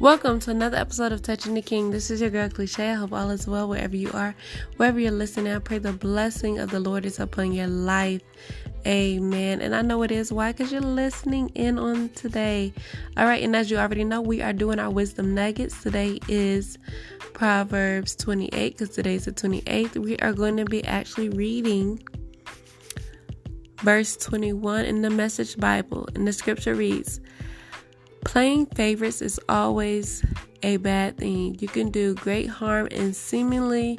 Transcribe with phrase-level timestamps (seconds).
[0.00, 1.90] Welcome to another episode of Touching the King.
[1.90, 2.88] This is your girl Cliche.
[2.88, 4.34] I hope all is well wherever you are,
[4.78, 5.52] wherever you're listening.
[5.52, 8.22] I pray the blessing of the Lord is upon your life.
[8.86, 9.60] Amen.
[9.60, 10.32] And I know it is.
[10.32, 10.52] Why?
[10.52, 12.72] Because you're listening in on today.
[13.18, 13.44] All right.
[13.44, 15.82] And as you already know, we are doing our wisdom nuggets.
[15.82, 16.78] Today is
[17.34, 19.98] Proverbs 28 because today's the 28th.
[19.98, 22.02] We are going to be actually reading
[23.82, 26.08] verse 21 in the Message Bible.
[26.14, 27.20] And the scripture reads,
[28.24, 30.24] Playing favorites is always
[30.62, 31.56] a bad thing.
[31.58, 33.98] You can do great harm in seemingly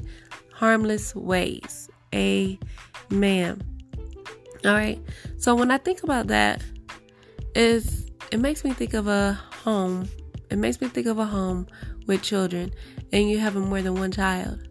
[0.54, 1.90] harmless ways.
[2.14, 3.62] Amen.
[4.64, 5.00] All right.
[5.38, 6.62] So when I think about that,
[7.56, 10.08] is it makes me think of a home.
[10.50, 11.68] It makes me think of a home
[12.08, 12.72] with children,
[13.12, 14.68] and you have more than one child.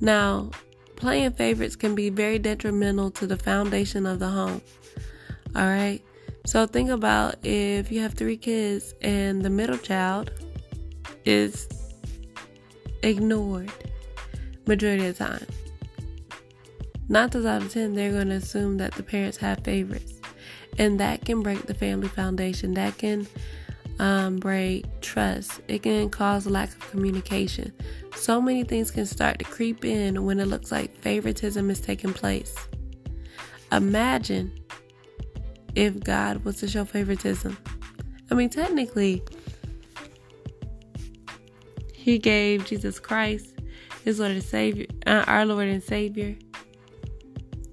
[0.00, 0.50] Now,
[0.96, 4.62] playing favorites can be very detrimental to the foundation of the home.
[5.54, 6.02] All right.
[6.46, 10.30] So think about if you have three kids and the middle child
[11.24, 11.68] is
[13.02, 13.72] ignored
[14.66, 15.46] majority of the time.
[17.08, 20.14] Nine times out of ten, they're going to assume that the parents have favorites,
[20.78, 22.74] and that can break the family foundation.
[22.74, 23.26] That can
[23.98, 25.60] um, break trust.
[25.68, 27.72] It can cause lack of communication.
[28.16, 32.12] So many things can start to creep in when it looks like favoritism is taking
[32.12, 32.54] place.
[33.70, 34.52] Imagine
[35.74, 37.56] if God was to show favoritism.
[38.30, 39.22] I mean, technically,
[41.92, 43.54] He gave Jesus Christ,
[44.04, 46.36] His Lord and Savior, uh, our Lord and Savior,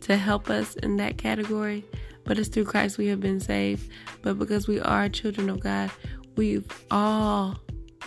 [0.02, 1.86] to help us in that category.
[2.24, 3.90] But it's through Christ we have been saved.
[4.22, 5.92] But because we are children of God,
[6.36, 7.58] we've all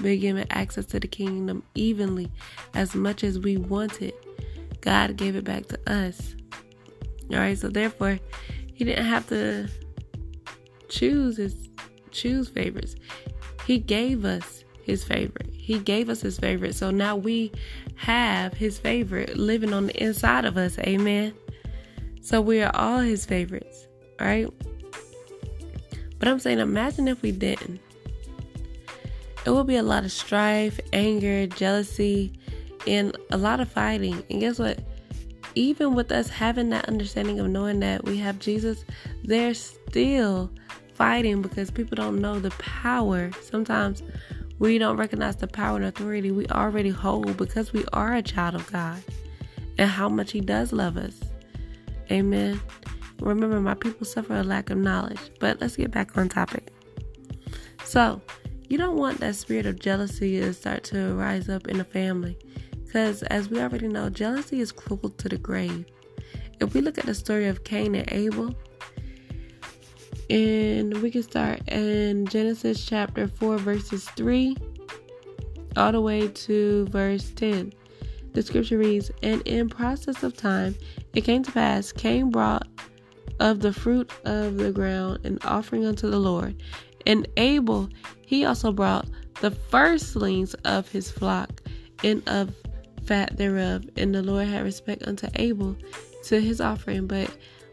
[0.00, 2.30] been given access to the kingdom evenly
[2.74, 4.14] as much as we wanted.
[4.80, 6.34] God gave it back to us.
[7.30, 8.18] All right, so therefore,
[8.74, 9.68] He didn't have to
[10.88, 11.68] choose his
[12.10, 12.96] choose favorites.
[13.66, 15.50] He gave us his favorite.
[15.52, 16.74] He gave us his favorite.
[16.74, 17.52] So now we
[17.96, 20.78] have his favorite living on the inside of us.
[20.80, 21.34] Amen.
[22.20, 23.86] So we are all his favorites,
[24.20, 24.48] right?
[26.18, 27.80] But I'm saying, imagine if we didn't.
[29.44, 32.32] It would be a lot of strife, anger, jealousy,
[32.86, 34.22] and a lot of fighting.
[34.30, 34.78] And guess what?
[35.54, 38.84] Even with us having that understanding of knowing that we have Jesus,
[39.22, 40.50] there's still
[40.94, 43.30] fighting because people don't know the power.
[43.42, 44.02] Sometimes
[44.58, 48.54] we don't recognize the power and authority we already hold because we are a child
[48.54, 49.02] of God
[49.78, 51.20] and how much He does love us.
[52.10, 52.60] Amen.
[53.20, 55.20] Remember, my people suffer a lack of knowledge.
[55.40, 56.72] But let's get back on topic.
[57.84, 58.20] So,
[58.68, 62.36] you don't want that spirit of jealousy to start to rise up in a family.
[62.84, 65.84] Because, as we already know, jealousy is cruel to the grave.
[66.60, 68.54] If we look at the story of Cain and Abel,
[70.30, 74.56] and we can start in Genesis chapter 4, verses 3
[75.76, 77.72] all the way to verse 10.
[78.32, 80.74] The scripture reads, And in process of time
[81.14, 82.66] it came to pass, Cain brought
[83.40, 86.60] of the fruit of the ground an offering unto the Lord.
[87.06, 87.88] And Abel,
[88.26, 89.08] he also brought
[89.40, 91.62] the firstlings of his flock
[92.02, 92.54] and of
[93.04, 93.84] fat thereof.
[93.96, 95.76] And the Lord had respect unto Abel
[96.24, 97.30] to his offering, but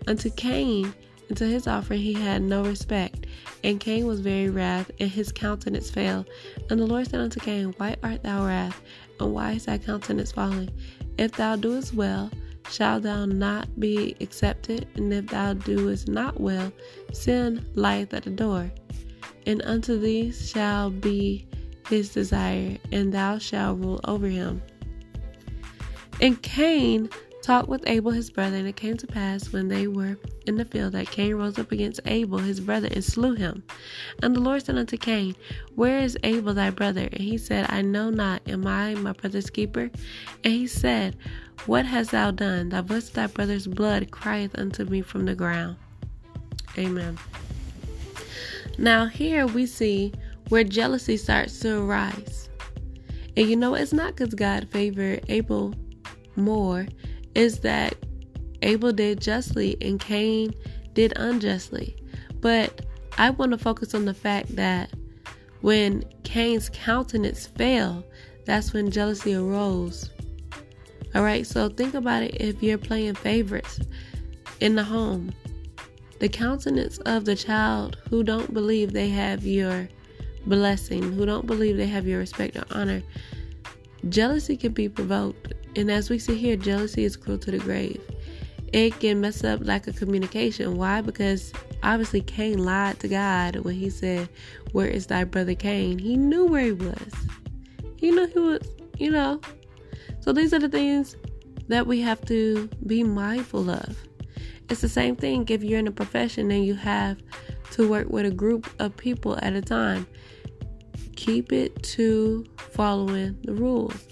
[0.08, 0.94] unto Cain
[1.32, 3.26] and to his offering he had no respect.
[3.64, 6.26] And Cain was very wrath, and his countenance fell.
[6.70, 8.82] And the Lord said unto Cain, Why art thou wrath,
[9.18, 10.70] and why is thy countenance fallen?
[11.18, 12.30] If thou doest well,
[12.70, 14.90] shalt thou not be accepted?
[14.96, 16.70] And if thou doest not well,
[17.14, 18.70] sin lieth at the door.
[19.48, 21.48] And unto thee shall be
[21.88, 24.62] his desire, and thou shalt rule over him.
[26.20, 27.10] And Cain
[27.42, 30.66] talked with Abel his brother, and it came to pass when they were in the
[30.66, 33.64] field that Cain rose up against Abel his brother and slew him.
[34.22, 35.36] And the Lord said unto Cain,
[35.76, 37.08] Where is Abel thy brother?
[37.12, 38.42] And he said, I know not.
[38.48, 39.90] Am I my brother's keeper?
[40.44, 41.18] And he said,
[41.66, 42.70] What hast thou done?
[42.70, 45.78] Thy voice of thy brother's blood crieth unto me from the ground.
[46.78, 47.18] Amen.
[48.78, 50.14] Now here we see
[50.50, 52.50] where jealousy starts to arise.
[53.38, 55.74] And you know, it's not because God favored Abel
[56.36, 56.88] more
[57.36, 57.96] is that
[58.62, 60.54] Abel did justly and Cain
[60.94, 61.96] did unjustly.
[62.40, 62.86] But
[63.18, 64.92] I want to focus on the fact that
[65.62, 68.04] when Cain's countenance fell,
[68.46, 70.10] that's when jealousy arose.
[71.14, 73.80] All right, so think about it if you're playing favorites
[74.60, 75.34] in the home.
[76.20, 79.90] The countenance of the child who don't believe they have your
[80.46, 83.04] blessing, who don't believe they have your respect or honor,
[84.10, 88.02] jealousy can be provoked and as we see here, jealousy is cruel to the grave.
[88.74, 90.78] It can mess up lack of communication.
[90.78, 91.02] Why?
[91.02, 91.52] Because
[91.84, 94.30] obviously Cain lied to God when he said,
[94.72, 96.00] Where is thy brother Cain?
[96.00, 97.14] He knew where he was.
[97.98, 99.42] He knew he was, you know.
[100.22, 101.18] So these are the things
[101.68, 103.98] that we have to be mindful of.
[104.70, 107.18] It's the same thing if you're in a profession and you have
[107.72, 110.08] to work with a group of people at a time.
[111.18, 114.08] Keep it to following the rules.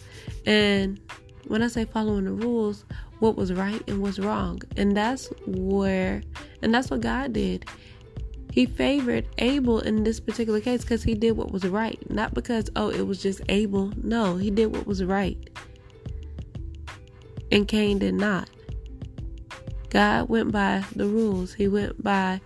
[0.46, 1.00] And
[1.48, 2.86] when I say following the rules,
[3.20, 4.62] what was right and what's wrong.
[4.78, 6.22] And that's where,
[6.62, 7.66] and that's what God did.
[8.52, 12.00] He favored Abel in this particular case because he did what was right.
[12.10, 13.94] Not because, oh, it was just Abel.
[14.02, 15.38] No, he did what was right.
[17.52, 18.50] And Cain did not.
[19.90, 22.42] God went by the rules, he went by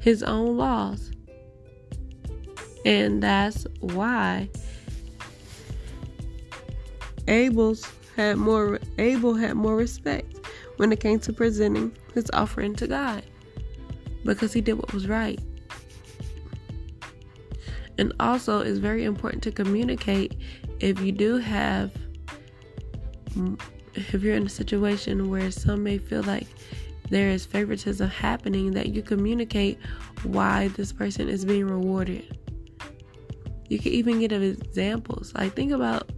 [0.00, 1.10] his own laws.
[2.84, 4.48] And that's why
[7.28, 7.86] Abel's
[8.16, 10.34] had more Abel had more respect
[10.76, 13.22] when it came to presenting his offering to God
[14.24, 15.40] because he did what was right.
[17.98, 20.36] And also it's very important to communicate
[20.80, 21.92] if you do have
[23.94, 26.46] if you're in a situation where some may feel like
[27.10, 29.78] there is favoritism happening that you communicate
[30.24, 32.36] why this person is being rewarded.
[33.68, 35.32] You can even get examples.
[35.34, 36.10] Like think about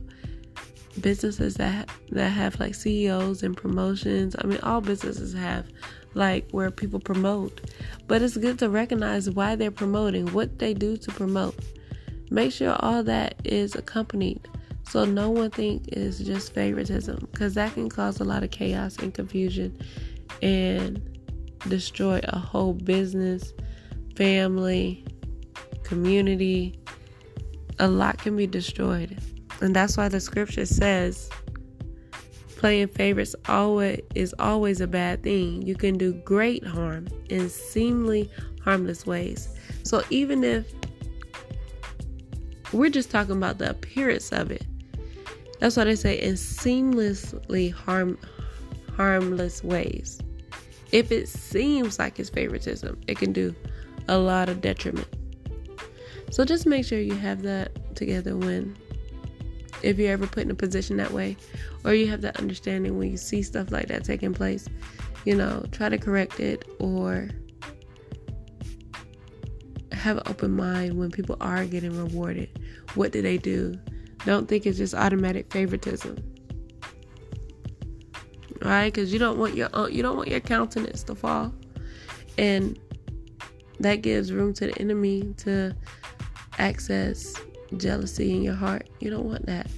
[1.01, 4.35] businesses that that have like CEOs and promotions.
[4.39, 5.67] I mean, all businesses have
[6.15, 7.71] like where people promote,
[8.09, 11.55] but it's good to recognize why they're promoting, what they do to promote.
[12.31, 14.49] Make sure all that is accompanied,
[14.89, 18.97] so no one think it's just favoritism, because that can cause a lot of chaos
[18.97, 19.79] and confusion,
[20.43, 21.01] and
[21.69, 23.53] destroy a whole business,
[24.17, 25.05] family,
[25.85, 26.79] community.
[27.79, 29.17] A lot can be destroyed.
[29.61, 31.29] And that's why the scripture says
[32.57, 35.63] playing favorites always is always a bad thing.
[35.63, 38.31] You can do great harm in seemingly
[38.63, 39.49] harmless ways.
[39.83, 40.71] So even if
[42.73, 44.67] we're just talking about the appearance of it,
[45.59, 48.19] that's why they say in seamlessly harm
[48.97, 50.21] harmless ways.
[50.93, 53.55] If it seems like it's favoritism, it can do
[54.09, 55.09] a lot of detriment.
[56.31, 58.77] So just make sure you have that together when
[59.83, 61.37] if you're ever put in a position that way
[61.85, 64.69] or you have that understanding when you see stuff like that taking place
[65.25, 67.29] you know try to correct it or
[70.01, 72.49] have an open mind when people are getting rewarded.
[72.95, 73.79] What do they do?
[74.25, 76.17] Don't think it's just automatic favoritism.
[78.63, 78.93] Right?
[78.93, 81.53] Because you don't want your you don't want your countenance to fall.
[82.39, 82.79] And
[83.79, 85.77] that gives room to the enemy to
[86.59, 87.35] access
[87.77, 88.89] jealousy in your heart.
[89.01, 89.69] You don't want that.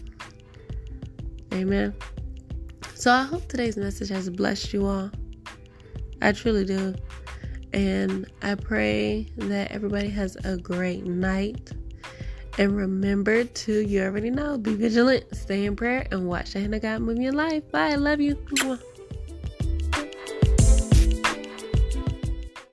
[1.53, 1.95] Amen.
[2.95, 5.11] So I hope today's message has blessed you all.
[6.21, 6.95] I truly do.
[7.73, 11.73] And I pray that everybody has a great night.
[12.59, 16.75] And remember to, you already know, be vigilant, stay in prayer, and watch the hand
[16.75, 17.71] of God move your life.
[17.73, 17.93] Bye.
[17.93, 18.37] I love you.